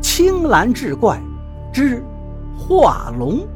[0.00, 1.20] 青蓝志怪
[1.72, 2.02] 之
[2.56, 3.46] 化龙。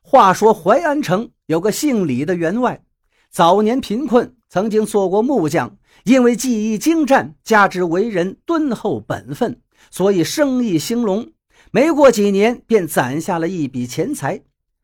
[0.00, 2.82] 话说淮安城有个姓李的员外，
[3.30, 9.60] 早年贫困，曾经做过木匠，因为技艺精湛，加之为人敦厚本分，
[9.90, 11.32] 所以生意兴隆。
[11.70, 14.42] 没过几年，便攒下了一笔钱财。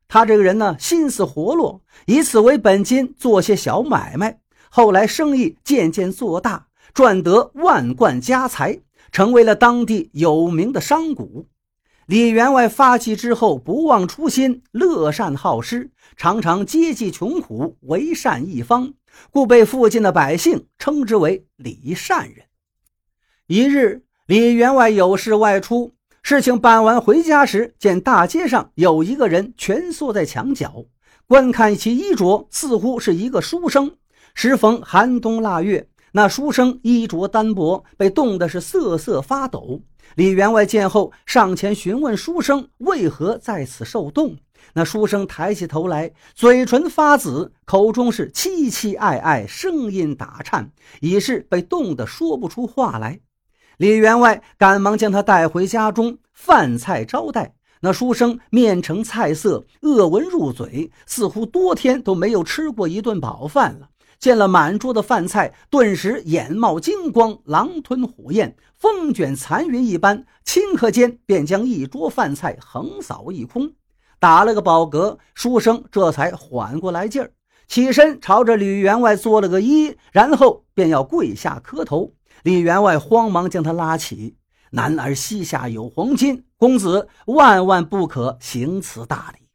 [0.09, 4.41] 他这个人呢，心思活络，以此为本金做些小买卖。
[4.71, 8.81] 后来生意渐渐做大，赚得万贯家财，
[9.13, 11.47] 成为了当地有名的商贾。
[12.07, 18.95] 李员外发迹之后，不忘初心，乐善好施，常常接济穷苦，为善一方，
[19.31, 22.47] 故被附近的百姓称之为李善人。
[23.47, 25.93] 一日，李员外有事外出，
[26.31, 30.85] 事情办完回家时，见大街上有一个人蜷缩在墙角，
[31.27, 33.97] 观看其衣着，似乎是一个书生。
[34.35, 39.81] 时逢寒冬腊月，那书生衣着单薄，被冻得是瑟瑟发抖。
[40.17, 44.37] 李员外见后，上前询问书生为何在此受冻。
[44.75, 50.71] 那书生抬起头来，嘴唇发紫，口中是凄凄哀哀，声音打颤，
[51.01, 53.19] 已是被冻得说不出话来。
[53.79, 57.55] 李员外赶忙将他带回家中，饭菜招待。
[57.81, 63.89] 那书生面呈菜色，恶闻入嘴，似乎多天都没有吃过一顿饱饭了。
[64.19, 73.71] 见了满桌的饭菜，顿时眼冒金光，狼吞虎咽，风卷残云一般，顷刻间便将一桌饭菜横扫一空。
[74.19, 77.31] 打了个饱嗝，书生这才缓过来劲儿，
[77.69, 82.13] 起身朝着李员外做了个揖，然后便要跪下磕头。
[82.43, 84.37] 李员外慌忙将他拉起
[84.73, 89.47] ：“男儿膝下有黄金，公子万万不可行此大礼。”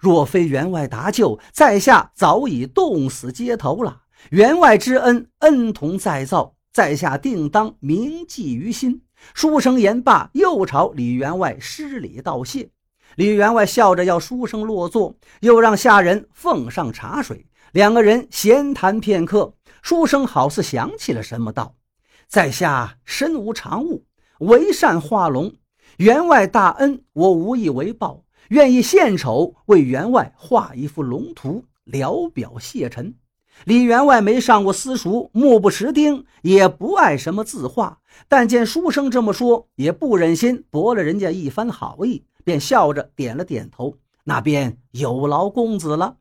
[0.00, 4.02] 若非员外搭救，在下早已冻死街头了。
[4.30, 9.02] 员外之恩，恩同再造，在下定当铭记于心。
[9.34, 12.70] 书生言罢，又朝李员外施礼道谢。
[13.16, 17.46] 李员外笑着要书生落座，又让下人奉上茶水。
[17.72, 21.74] 两个人闲谈片刻，书生好似想起了什么，道
[22.28, 24.04] ：“在下身无长物，
[24.38, 25.54] 为善化龙。
[25.96, 33.14] 员外大恩，我无以为报。”愿意献丑为员外画一幅龙图，聊表谢忱。
[33.64, 37.98] 李员外没上过私塾，目不识丁，也不爱什么字画。
[38.26, 43.96] 但见书生这么说，也不忍心驳了人家一番好意，便笑着点了点头。
[44.24, 46.17] 那便有劳公子了。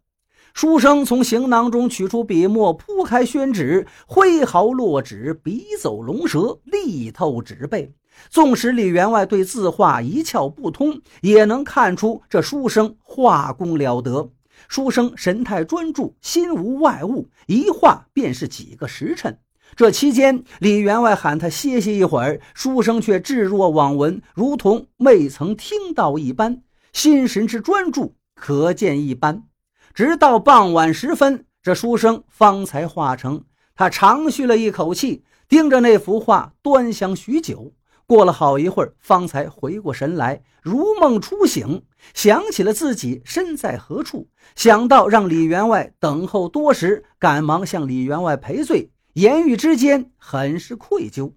[0.57, 7.93] 书生从行囊中取出笔墨，铺开宣纸，挥毫落纸，笔走龙蛇，力透纸背。
[8.31, 14.31] 纵使李员外对字画一窍不通，也能看出这书生画工了得。
[14.67, 19.37] 书生神态专注，心无外物，一画便是几个时辰。
[19.75, 26.63] 这期间，李员外喊他歇息一会儿，书生却置若罔闻，如同未曾听到一般，
[26.93, 29.43] 心神之专注可见一斑。
[29.97, 33.43] 直到傍晚时分，这书生方才画成。
[33.73, 37.73] 他长吁了一口气，盯着那幅画端详许久。
[38.05, 41.81] 过了好一会儿，方才回过神来，如梦初醒，
[42.13, 51.33] 想起了自己身在何处，想到让李员外等候多时，赶忙向李员外赔罪，言语之间很是愧疚。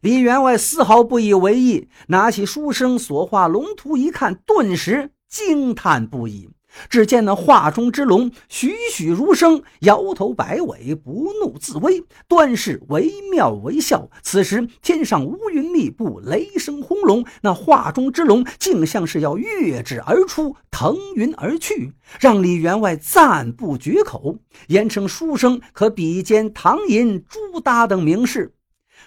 [0.00, 6.48] 李员外丝毫不以为意，拿起书生所画龙图一看，顿时惊叹不已。
[6.88, 14.08] 只见那画中之龙栩栩如生，摇头摆尾，不怒自威，端是惟妙惟肖。
[14.22, 24.38] 此时天上乌云密布，雷声轰隆，那画中之龙竟像是要跃纸而出，腾云而去，让李员外赞不绝口，
[24.68, 28.54] 言称书生可比肩唐寅、朱耷等名士。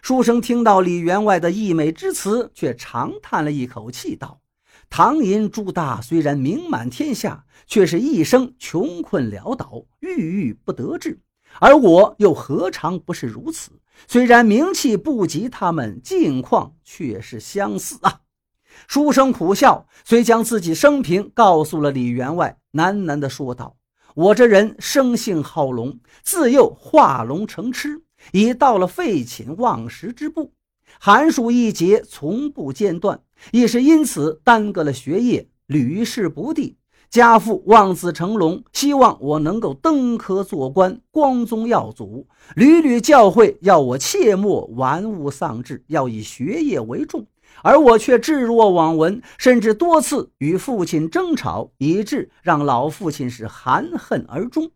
[0.02, 4.43] 书生听到李员外的溢美之词，却长叹了一口气，道。
[4.96, 11.20] 唐寅、朱大虽然名满天下，却是一生穷困潦倒，郁郁不得志。
[11.60, 13.72] 而我又何尝不是如此？
[14.08, 18.22] 虽然名气不及他们，境况却是相似啊！
[18.88, 23.76] 书生苦笑，遂将自己生平告诉了李员外，喃喃地说道
[24.14, 30.54] ：“我这人生性好龙，自幼画龙成痴，已到了废寝忘食之步。”
[31.00, 33.20] 寒暑一节，从不间断，
[33.52, 36.78] 亦是因此耽搁了学业，屡试不第。
[37.10, 47.28] 家父望子成龙，希望我能够登科做官，光宗耀祖，屡屡教诲要我切莫玩物丧志，要以学业为重。
[47.62, 54.72] 而我却置若罔闻，甚至多次与父亲争吵，以致让老父亲是含恨而终。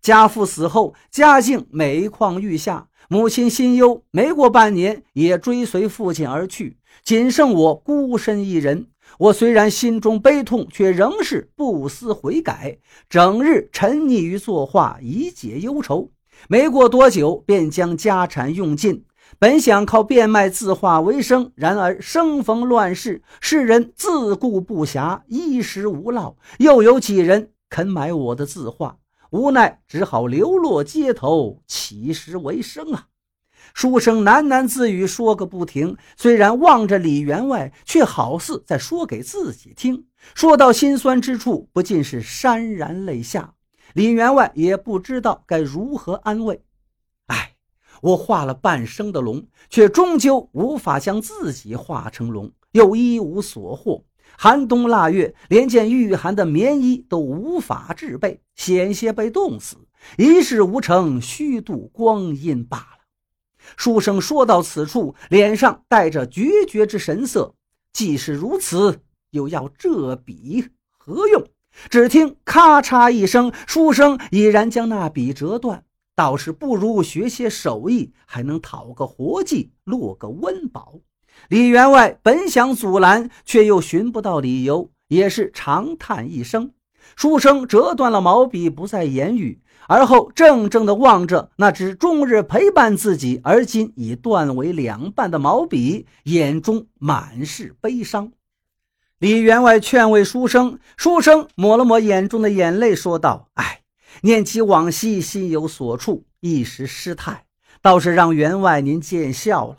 [0.00, 8.86] 家父死后，家境每况愈下，母亲心忧，没过半年也追随父亲而去，仅剩我孤身一人。
[9.18, 12.78] 我虽然心中悲痛，却仍是不思悔改，
[13.08, 16.10] 整日沉溺于作画以解忧愁。
[16.48, 19.04] 没过多久，便将家产用尽。
[19.38, 28.96] 本想靠变卖字画为生，然而生逢乱世，世人自顾不暇，衣食无落，又有几人肯买我的字画？
[29.30, 33.08] 无奈只好流落街头，乞食为生啊！
[33.74, 35.96] 书生喃喃自语，说个不停。
[36.16, 40.06] 虽然望着李员外，却好似在说给自己听。
[40.34, 43.54] 说到心酸之处，不禁是潸然泪下。
[43.92, 46.62] 李员外也不知道该如何安慰。
[47.26, 47.54] 唉，
[48.00, 54.04] 我画了半生的龙，却终究无法将自己画成龙，又一无所获。
[54.36, 59.76] 寒冬腊月，连件御寒的棉衣都无法制备，险些被冻死。
[60.16, 62.98] 一事无成，虚度光阴罢了。
[63.76, 67.54] 书生说到此处，脸上带着决绝之神色。
[67.92, 71.44] 既是如此，又要这笔何用？
[71.90, 75.84] 只听咔嚓一声，书生已然将那笔折断。
[76.14, 81.00] 倒是不如学些手艺，还能讨个活计，落个温饱。
[81.48, 86.72] 李员外本想阻拦，却又寻不到理由，也是长叹一声。
[87.16, 98.32] 书生折断了毛笔，不再言语，而后怔怔地望着那只终日陪伴自己，而今已断为两半的毛笔，眼中满是悲伤。
[99.18, 103.80] 李员外劝慰书生，书生抹了抹眼中的眼泪，说道：“哎，
[104.20, 107.46] 念起往昔，心有所触，一时失态，
[107.80, 109.78] 倒是让员外您见笑了。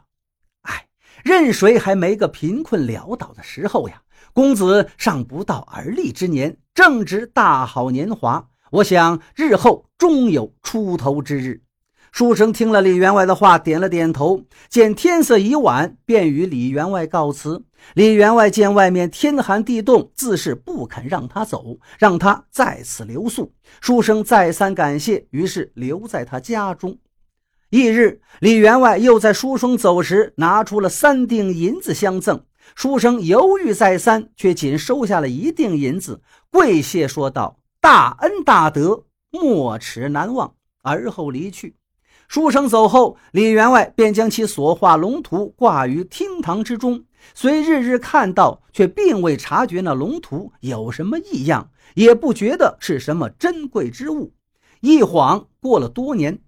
[1.23, 4.01] 任谁还没个贫困潦倒的时候呀？
[4.33, 11.61] 公子尚不到而立之年，正值大好年华，我想日后终有出头之日。”
[12.11, 14.43] 书生听了李员外的话，点了点头。
[14.67, 17.63] 见天色已晚，便与李员外告辞。
[17.93, 23.53] 李员外见外面天寒地冻，自是不肯让他走，让他在此留宿。
[23.79, 26.97] 书生再三感谢，于是留在他家中。
[27.71, 32.43] 翌日，李员外又在书生走时拿出了三锭银子相赠。
[32.73, 36.19] 书生犹豫再三，却仅收下了一锭银子，
[36.49, 40.51] 跪谢说道：“大恩大德，没齿难忘。”
[40.81, 41.75] 而后离去。
[42.27, 47.03] 书生走后，李员外便将其所画龙图挂于厅堂之中，
[47.35, 54.33] 虽日日看到，却并未察觉那龙图有什么异样，也不觉得是什么珍贵之物。
[54.81, 56.39] 一晃过了多年，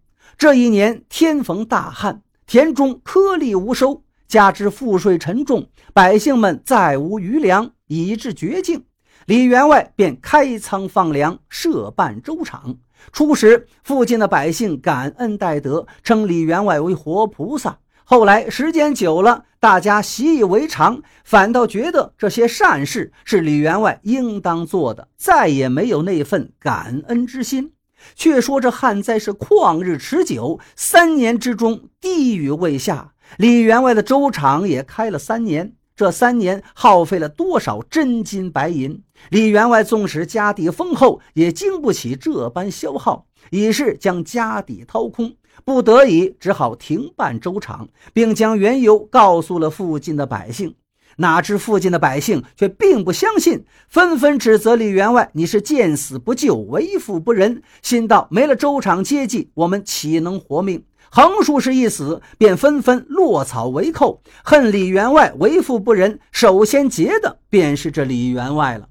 [0.41, 8.83] 这一年天逢大旱，田中颗粒无收，加之赋税沉重，百姓们再无余粮，以致绝境。
[9.27, 12.75] 李员外便开仓放粮，设办粥厂。
[13.11, 17.77] 初时，附近的百姓感恩戴德，称李员外为活菩萨。
[18.03, 27.73] 后来时间久了，大家习以为常，反倒觉得这些善事是李员外应当做的，再也没有那份感恩之心。
[28.15, 35.73] 却说这旱灾是旷日持久，三年之中滴雨未下，李员外的粥厂也开了三年。
[35.93, 39.03] 这三年耗费了多少真金白银？
[39.29, 50.73] 李员外纵使家底丰厚，也经不起这般消耗，已是将家底掏空，不得已只好停办粥厂，并将缘由告诉了附近的百姓。
[51.17, 66.19] 哪知附近的百姓却并不相信，纷纷指责李员外：“你是见死不救，为富不仁。”心道：“没了周场接济，我们岂能活命？”横竖是一死，便纷纷落草为寇，恨李员外为富不仁。
[66.31, 68.87] 首先劫的便是这李员外了。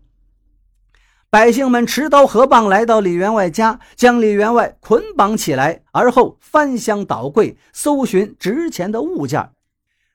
[1.30, 9.48] 百姓们持刀河棒来到李员外家，将李员外捆绑起来，而后翻箱倒柜搜寻值钱的物件。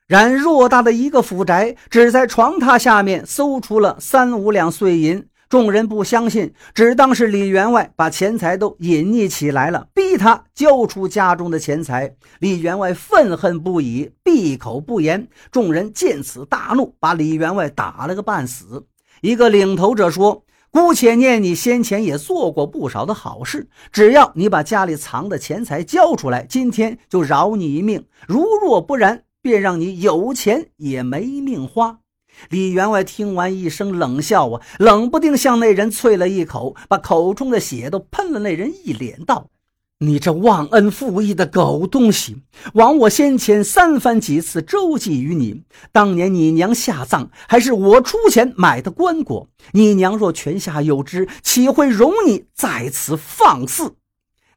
[0.08, 5.26] 然偌大的一个府宅，只在床榻下面搜出了三五两碎银。
[5.48, 12.14] 众人不相信，只当是李员外把钱财都隐匿起来了，逼他交出家中的钱财。
[12.38, 15.26] 李员外愤恨不已，闭口不言。
[15.50, 18.86] 众人见此大怒，把李员外打了个半死。
[19.22, 32.00] 一个领头者说：“姑且念你先前也做过不少的好事，只要你把家里藏的钱财交出来，今天就饶你一命；如若不然，便让你有钱也没命花。”
[32.50, 39.48] 李员外听完，一声冷笑啊，冷不丁向那人啐了一口，把口中的血都喷了那人一脸，道
[40.00, 42.42] ：“你这忘恩负义的狗东西！
[42.74, 45.62] 枉我先前三番几次周济于你，
[45.92, 53.94] 当年你娘下葬还是我出钱买的棺椁，你娘若泉下有知，岂会容你在此放肆？”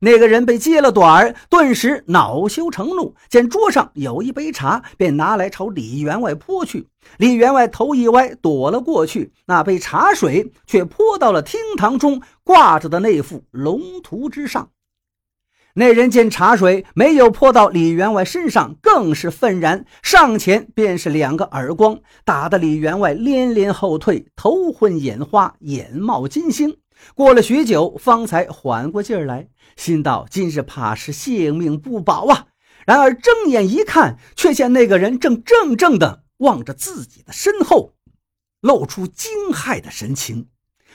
[0.02, 6.88] 那个人被揭了短儿，顿时恼羞成怒，见桌上有一杯茶，便拿来朝李员外泼去。
[7.18, 14.70] 李员外头一歪，躲了过去，那杯茶水却泼到了厅堂中挂着的那幅龙图之上。
[15.74, 26.78] 那人见茶水没有泼到李员外身上，更是愤然，上前便是两个耳光，打得李员外连连后退，头昏眼花，眼冒金星。
[27.16, 32.48] 过了许久，方才缓过劲儿来，心道今日怕是性命不保啊！
[32.86, 37.94] 然而睁眼一看，却见那个人正怔怔地望着自己的身后，
[38.62, 40.48] 露出惊骇的神情。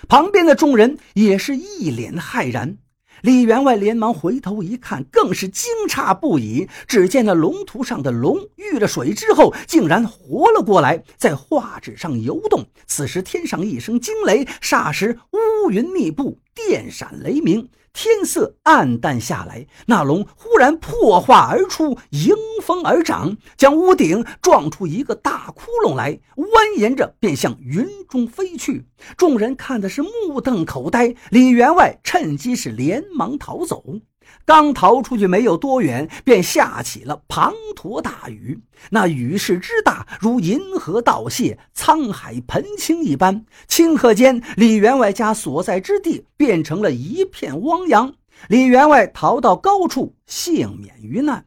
[0.09, 2.79] 旁边的众人也是一脸骇然。
[3.25, 6.69] 李员外连忙回头一看，更是惊诧不已。
[6.87, 12.67] 只见那龙图上的龙遇了水之后，竟然活了过来，在画纸上游动。
[12.87, 17.69] 此时天上一声惊雷，霎时乌云密布，电闪雷鸣。
[17.97, 28.85] 天色暗淡下来，那龙忽然破化而出，迎风而长，将屋顶撞出一个大窟窿来，蜿蜒着便向云中飞去。
[29.17, 33.85] 众人看的是目瞪口呆，李员外趁机是连忙逃走。
[34.45, 38.61] 刚逃出去没有多远，便下起了滂沱大雨。
[38.91, 43.47] 那雨势之大，如银河倒泻，沧海盆倾一般。
[43.69, 48.15] 顷刻间，李员外家所在之地变成了一片汪洋。
[48.49, 51.47] 李员外逃到高处，幸免于难。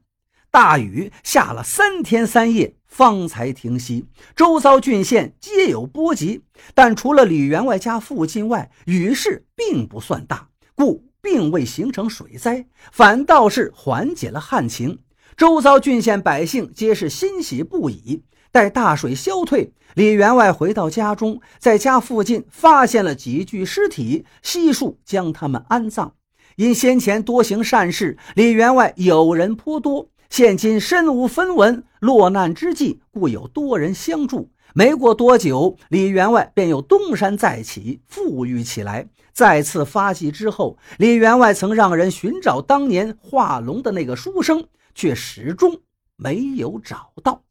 [0.50, 4.06] 大雨下了三天三夜，方才停息。
[4.36, 6.42] 周遭郡县皆有波及，
[6.74, 11.04] 但除了李员外家附近外，雨势并不算大，故。
[11.28, 15.00] 并未形成水灾，反倒是缓解了旱情。
[15.36, 18.24] 周遭郡县百姓皆是欣喜不已。
[18.50, 26.14] 待大水消退，李员外回到家中，在家附近发现了几具尸体，悉数将他们安葬。
[26.56, 34.50] 因先前多行善事，李员外友人颇多，现今身无分文，落难之际，故有多人相助。
[34.74, 39.10] 没过多久，李员外便又东山再起，富裕起来。
[39.38, 44.66] 再次发迹之后，李员外曾让人寻找当年画龙的那个书生，
[44.96, 45.80] 却始终
[46.16, 47.44] 没有找到。